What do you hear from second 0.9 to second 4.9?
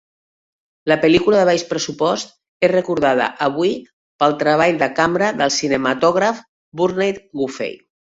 La pel·lícula de baix pressupost és recordada avui per al treball de